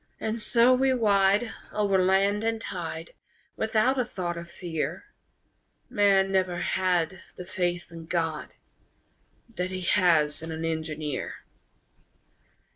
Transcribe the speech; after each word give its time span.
And 0.19 0.41
so 0.41 0.73
we 0.73 0.89
ride 0.91 1.53
Over 1.71 1.99
land 1.99 2.43
and 2.43 2.59
tide, 2.59 3.11
Without 3.55 3.99
a 3.99 4.03
thought 4.03 4.35
of 4.35 4.49
fear 4.49 5.03
_Man 5.91 6.29
never 6.31 6.57
had 6.57 7.21
The 7.35 7.45
faith 7.45 7.91
in 7.91 8.07
God 8.07 8.49
That 9.57 9.69
he 9.69 9.81
has 9.81 10.41
in 10.41 10.51
an 10.51 10.65
engineer! 10.65 11.45